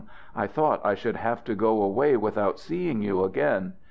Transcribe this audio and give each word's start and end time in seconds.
I 0.35 0.47
thought 0.47 0.81
I 0.83 0.95
should 0.95 1.17
have 1.17 1.43
to 1.43 1.53
go 1.53 1.83
away 1.83 2.17
without 2.17 2.57
seeing 2.59 3.03
you 3.03 3.23
again! 3.23 3.73